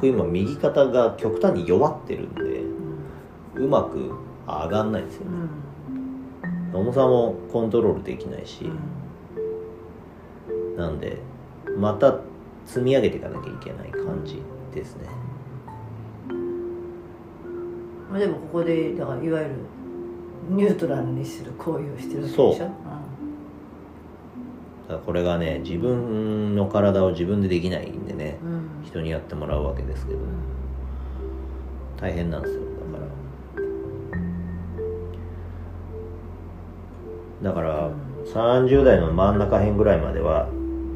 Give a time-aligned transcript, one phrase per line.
[0.00, 2.62] 僕今右肩が極端に弱ってるんで
[3.54, 4.12] うまく
[4.46, 5.30] 上がんないんですよね、
[6.72, 8.70] 重さもコントロールできないし、
[10.78, 11.18] なんで
[11.76, 12.20] また
[12.64, 14.40] 積み上げていかなきゃいけない感じ
[14.74, 15.06] ですね。
[18.10, 19.50] まあでもここでだからいわゆる
[20.48, 22.54] ニュートラルにする行為をしてるわけでしょ？
[22.54, 22.70] そう。
[25.06, 28.49] これがね自分の体を自分でできないんでねうん、うん
[28.90, 30.18] 人にやってもらうわけですけど。
[32.00, 32.62] 大変なんですよ
[37.42, 37.52] だから。
[37.52, 37.90] だから
[38.26, 40.48] 30代の真ん中辺ぐらいまでは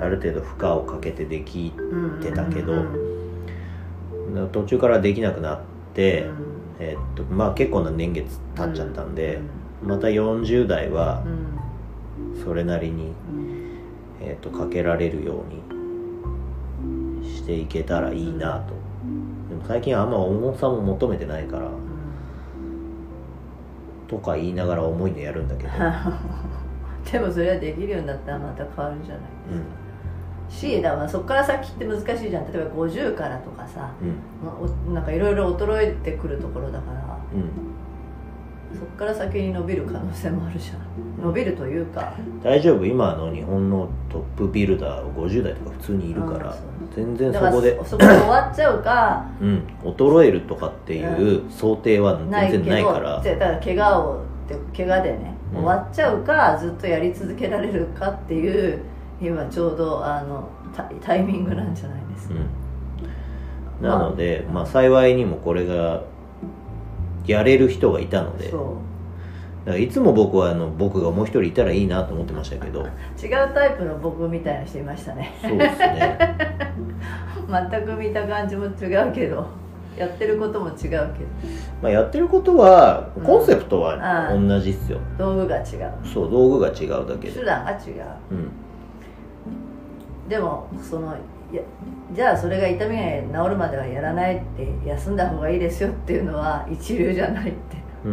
[0.00, 1.72] ある程度負荷をかけてでき
[2.20, 4.48] てたけどうん。
[4.52, 5.60] 途中からできなくなっ
[5.94, 6.34] て、うん。
[6.80, 9.40] えっとまあ結構な年月経っちゃったんで、
[9.82, 11.28] また40代はう
[12.38, 12.44] ん。
[12.44, 13.78] それなりに、うん。
[14.20, 15.77] えっとかけられるように
[17.48, 18.74] していけたらいいなと。
[19.48, 21.70] でも最近あんま重さも求めてないから。
[24.06, 25.70] とか言いながら重いのやるんだけど、
[27.12, 30.50] でもそれはできるようになったらまた変わるじゃないうん。
[30.50, 32.50] しだからそこから先って難しいじゃん。
[32.50, 33.90] 例えば50からとかさ。
[34.02, 34.94] うん。
[34.94, 37.18] なんかいろいろ衰えてくるところだから。
[37.34, 37.67] うん
[38.74, 41.24] そこから先に伸びる可能性もあるじゃん。
[41.24, 42.14] 伸びるというか。
[42.42, 42.84] 大丈夫。
[42.84, 46.56] 今の日本のトップビルダー50代とか普通にいるから
[46.94, 49.26] 全然そこでそそこで終わっちゃうか。
[49.40, 52.30] うん、衰えるとかっていう想定は全
[52.62, 53.20] 然ないから。
[53.22, 54.24] じゃあだから怪我を
[54.76, 55.64] 怪我でねうん。
[55.64, 58.80] 終わっちゃうか、ずっとやり続けられるかっていう
[59.20, 62.34] 今ちょうどあのタタイミングなんじゃないですか、
[63.80, 66.02] うん、なので、まあ、幸いにもこれが
[67.28, 68.50] やれる人がいたので。
[68.50, 68.58] だか
[69.66, 72.80] らいつも僕はあの僕がもう一人いたらいいなと思ってましたけど。
[73.22, 75.36] 違うタイプの僕みたいな人いましたね。
[75.42, 76.18] そうですね。
[77.70, 79.46] 全く見た感じも違うけど。
[79.98, 81.02] やってることも違うけど。
[81.82, 83.24] まあやってることはうん。
[83.24, 85.64] コンセプトは同じっすよ、道具が違う。
[86.04, 87.78] そう道具が違うだけで、手段が違う。
[88.30, 91.14] うん、でもその
[92.12, 97.78] じゃあそれが痛みが治るまではやらないって休んだ方がいいですよっていうのは一流じゃないって。
[98.04, 98.12] うん。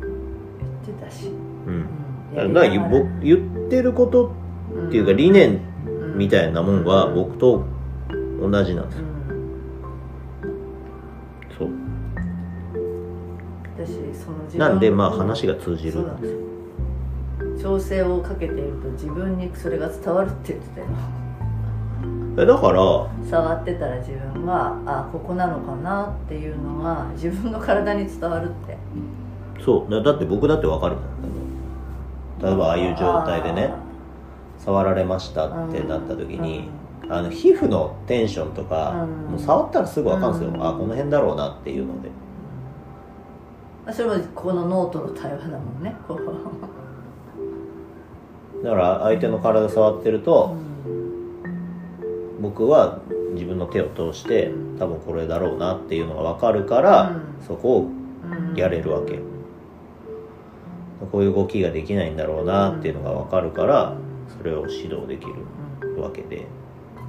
[0.00, 1.88] 言ってたし、うん。
[2.36, 2.54] うん。
[2.54, 2.72] だから
[3.20, 4.32] 言ってること
[4.86, 5.60] っていうか理念
[6.16, 7.14] みたいなもんはうん。
[7.14, 7.64] 僕と
[8.40, 9.04] 同じなんですよ。
[9.04, 9.24] うん。
[11.58, 11.68] そう。
[13.76, 16.43] 私その自分なんでまあ話が通じるんですよ
[17.64, 20.86] 調整をかけていると自分にそれが伝わるって言ってたよ。
[22.36, 28.76] えだから触ってたら自分があここなのかなっていうのが自分の体に伝わるって。
[29.64, 29.90] そう。
[29.90, 31.04] だだって僕だってわかるもん。
[32.42, 33.72] 例えばああいう状態でね
[34.58, 36.68] 触られましたってなった時に、
[37.08, 39.30] あの皮膚のテンションとか、うん。
[39.30, 40.68] もう触ったらすぐ分かるんですよ、うん。
[40.68, 42.10] あこの辺だろうなっていうので。
[43.86, 45.96] あそれもこのノートの対話だもんね
[48.64, 50.56] だから相手の体触ってると、
[52.40, 53.00] 僕は
[53.34, 57.46] 自分の手を通してうん多分これだろうなっていうのが分かるから、うん。
[57.46, 58.56] そこをうん。
[58.56, 59.18] やれるわけ。
[61.12, 63.94] こういう動きができないんだろうなっていうのが分かるから
[64.38, 66.46] それを指導できるわけで。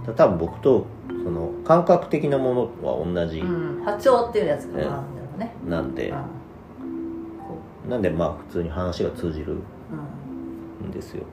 [0.06, 0.86] だ多分僕と
[1.24, 3.40] その感覚的なものは同じ。
[3.40, 3.84] うん。
[3.86, 5.04] 波長っていうやつがあるんだろ
[5.38, 5.56] うね。
[5.66, 7.90] なんで、うん。
[7.90, 10.26] なんでまあ普通に話が通じるうん
[10.86, 11.24] んですよ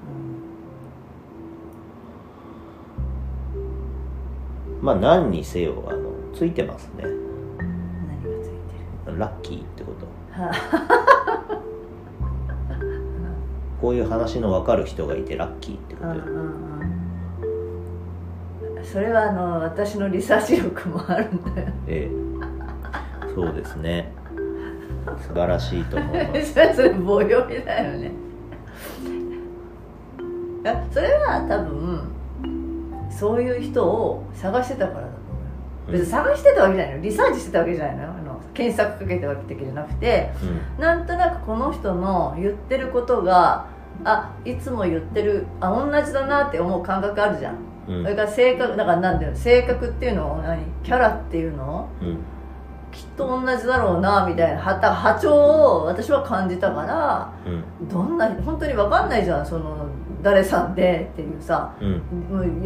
[4.82, 7.04] まあ何にせよあのついてますね。
[7.04, 9.18] 何がついてる？
[9.18, 10.06] ラッキーってこと。
[10.32, 10.50] は
[13.80, 16.36] こういう話の分かる人がいてラッキーってことよ、うんうん
[18.76, 18.84] うん。
[18.84, 21.68] それはあの私のリサーチ力もあるんだよ。
[21.86, 22.10] ええ。
[23.34, 24.12] そうですね。
[25.20, 26.52] 素晴らしいと思います。
[26.54, 28.12] それそれ棒読みだよね。
[30.64, 32.02] あそれは多分
[33.22, 35.40] そういう人を探してたからだと思
[35.88, 35.98] うよ。
[35.98, 37.02] 別に探してたわけじゃないの。
[37.02, 38.08] リサーチしてたわけじゃないのよ。
[38.10, 40.30] あの検索かけたわけじゃなくて
[40.78, 43.66] なんとなくこの人の言ってることが
[44.04, 47.56] あいつも言ってるあ同じだなって思う感覚あるじゃん、
[47.88, 47.94] うん。
[47.96, 50.58] うんそれから性格だからなんだよ性格っていうのを何？
[50.82, 52.18] キャラっていうのをうん
[53.16, 57.88] と同じだろうなみたいな波波長を私は感じたからうん。
[57.88, 59.86] どんな本当に分かんないじゃんその
[60.22, 61.74] 誰さんでっていうさ。
[61.80, 62.02] うん。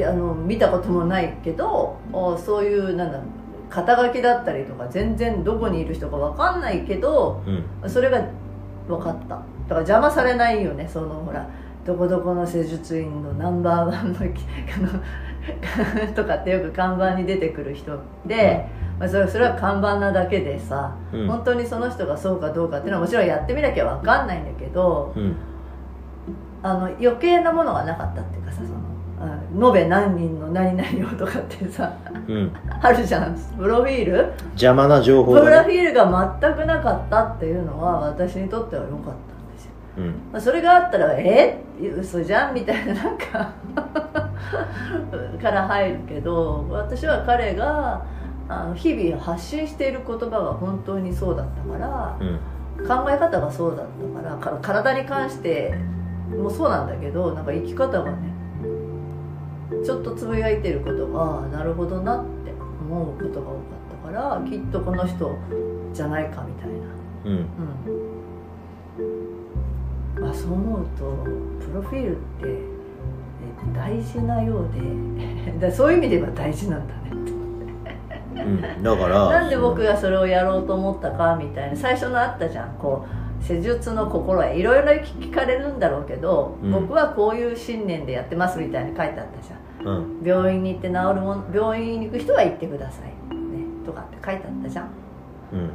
[0.04, 3.20] あの見たこともないけどあそういうなんだ
[3.69, 7.90] 肩書きだったりとか全然どこにいる人か分かんないけどうん。
[7.90, 8.28] それが
[8.88, 9.28] 分かった。
[9.28, 11.48] だから邪魔されないよねそのほら
[11.84, 14.19] どこどこの施術院のナンバーワンの
[16.14, 18.66] とかってよく看板に出てくる人で、
[18.98, 21.26] まあ、それそれは看板なだけでさ、うん。
[21.26, 25.37] 本当にその人がそうかどうかっていうのはもちろんやってみなきゃ分かんないんだけどうん。
[26.62, 28.78] あの余計なものがなかったっていうかさその
[29.20, 29.38] あ
[29.69, 31.93] 延べ何人の何々をとかってさ
[32.26, 32.52] うん。
[32.82, 33.37] あるじゃん。
[33.58, 34.32] プロフィール？
[34.52, 39.12] 邪魔な情報プロフィールが全くなかったっていうのは私にとっては良かったん
[39.54, 39.70] ですよ。
[39.98, 40.04] うん。
[40.32, 41.58] まあそれがあったら「え？
[41.98, 43.50] 嘘じゃん?」みたいななんか
[45.43, 48.02] から入るけど私は彼が
[48.48, 52.40] あの日々発信している言葉が本当にそうだったからうん
[52.76, 55.75] 考え方がそうだったからか体に関して
[56.31, 58.37] もそうなんだけどなんか生き方がね
[59.84, 63.58] ちょっとつぶやいてることがなるほどなって思うことが多か
[64.10, 65.37] ったからきっとこの人
[65.93, 66.75] じゃないかみたいな。
[67.25, 67.46] うん。
[70.19, 71.26] うん、まあそう思うと
[71.64, 72.76] プロフィールってえ
[73.75, 74.69] 大事なよう
[75.60, 77.10] で そういう意味では大事なんだね
[78.46, 78.50] う
[78.81, 82.75] んだからなんで僕がそれをやろうと思ったかみたいな最初のあったじゃん。
[82.78, 86.72] こう施術の心得いろいろ聞かれるんだろうけど、うん。
[86.72, 89.96] 僕はこういう信念でやってますみたいに書いてあったじゃん。
[89.96, 90.22] うん。
[90.25, 93.12] 病院に行って治るもん病院に行く人は行ってください、ね、
[93.84, 94.90] とかって書いてあったじゃん。
[95.52, 95.70] うん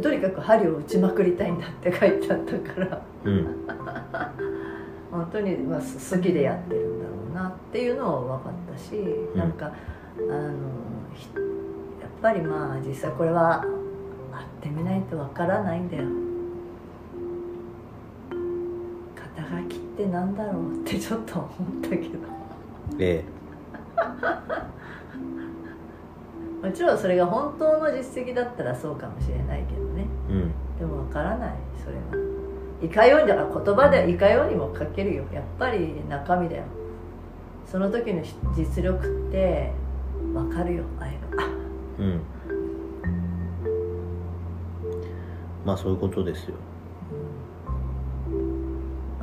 [0.00, 3.02] とにかく針を打ちまくりたいんだって書いてあったから。
[3.24, 3.46] うん。
[5.10, 9.38] 本当にまあす好きでやってるんだろうなっていうのは分かったし、ん。
[9.38, 9.70] なんかあ
[10.20, 10.52] の
[11.14, 13.64] ひやっぱりまあ実際これは
[14.32, 16.04] 会ってみないと分からないんだよ。
[19.14, 21.50] 肩書きってなんだろうってちょっと思っ
[21.82, 22.40] たけど。
[22.98, 23.24] え
[26.62, 31.54] もちろんそれが本当の実績だったらそうかもしれないけどねえうんでも分からない。
[31.82, 32.02] それは。
[32.82, 35.24] いかようにだから言葉でいかようにも書けるよ。
[35.32, 36.64] やっぱり中身だよ。
[37.66, 38.22] その時の
[38.56, 39.72] 実力って
[40.32, 40.84] 分かるよ。
[40.98, 41.44] あれば。
[41.98, 42.20] うん。
[45.64, 46.56] まあそういうことですよ。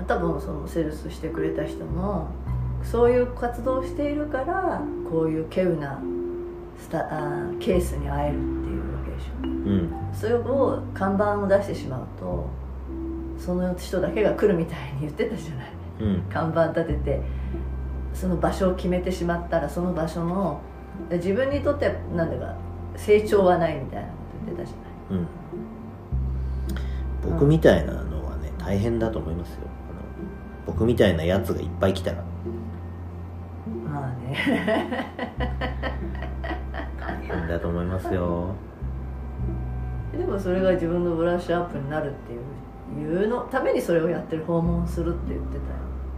[0.08, 2.30] 多分そのセールスしてくれた人も
[2.84, 4.82] そういう活動をしているから
[5.12, 6.00] こういう稀有な
[6.80, 8.67] スタあーケースに会えるって
[9.18, 9.30] でしょ。
[9.44, 9.92] うん。
[10.14, 12.50] それを看板を出してしまうと
[13.38, 15.72] その人だけが来るみたいに言ってたじゃない。
[16.00, 16.22] うん。
[16.30, 17.22] 看板立てて
[18.14, 20.62] その場所を決めてしまったらその場所の
[21.10, 22.56] で自分にとってなんだか
[22.96, 25.20] 成長はないみたいなこと言ってたじゃない。
[25.20, 25.28] うん。
[27.32, 29.68] 僕みたいなのはね大変だと思いますよ。
[30.66, 32.24] 僕みたいなやつがいっぱい来たら。
[33.86, 35.14] まあね。
[37.00, 38.56] 大変だと思いますよ
[40.12, 42.40] でもそれが自分のブラッシュアップになるっていう
[42.96, 45.58] いうのためにそれをやってる訪問するって言って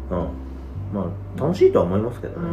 [0.09, 0.21] たよ。
[0.21, 0.95] うん。
[0.95, 2.49] まあ楽しいとは思いますけどね、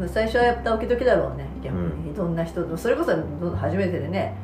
[0.00, 4.34] うん、最初はやった時々だろうね逆に、どんな人それこそど初めてでね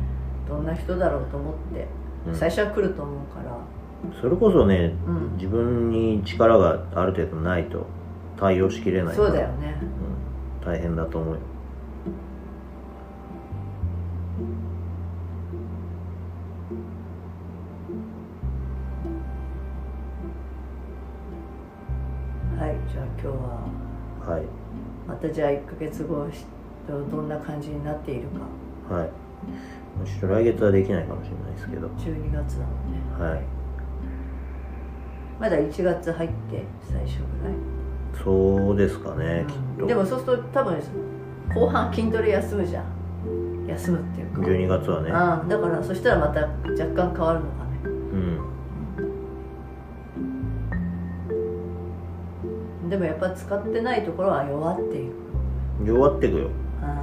[0.48, 1.86] どんな人だろうと思って、
[2.26, 2.34] うん。
[2.34, 3.56] 最初は来ると思うから。
[4.20, 5.36] それこそねうん。
[5.36, 7.86] 自分に力がある程度ないと
[8.38, 9.78] 対応しきれないそうだよね。
[10.62, 11.40] うん、大変だと思うよ
[24.30, 24.44] ははい。
[25.06, 26.44] またじゃあ1ヶ月後し
[26.88, 28.28] どんな感じになっている
[28.88, 28.94] か。
[28.94, 29.10] はい。
[29.98, 31.88] むしろ来月はできないかもしれないですけど。
[31.88, 33.42] 12月だもんねはい。
[35.40, 37.54] まだ1月入って最初ぐらい。
[38.22, 39.86] そうですかね、きっと。
[39.86, 40.78] でもそうすると多分
[41.54, 43.66] 後半筋トレ休むじゃん。
[43.66, 44.40] 休むっていうか。
[44.42, 45.10] 12月はね。
[45.10, 47.80] ああだからそしたらまた若干変わるのかね。
[47.84, 48.49] うん
[52.90, 55.86] でもやっぱ使ってないところは弱っていく。
[55.86, 56.50] 弱ってくよ。
[56.82, 57.02] あ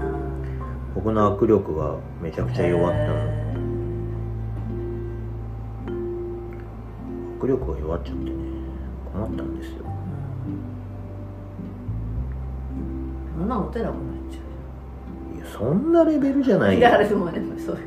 [0.94, 2.98] 僕の握力がめちゃくちゃ弱った
[7.39, 8.32] 握力が弱っちゃってね
[9.13, 9.86] 困ったんですよ。
[13.38, 13.96] そんな持てなくなっ
[14.29, 16.79] ちゃいやそんなレベルじゃないよ。
[16.79, 17.77] うだからでもねそう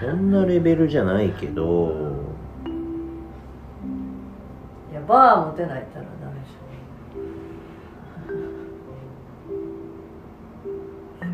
[0.00, 1.96] そんなレベルじゃないけどいや
[5.06, 6.52] バー持てないったらダメでし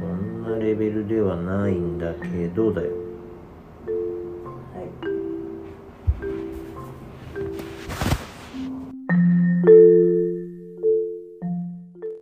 [0.01, 3.02] そ んなレベルではないんだけどだよ。